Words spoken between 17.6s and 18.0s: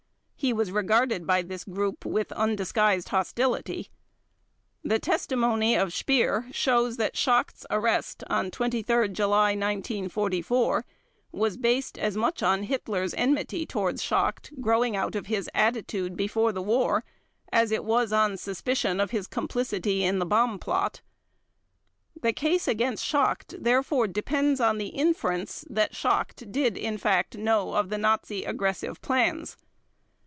it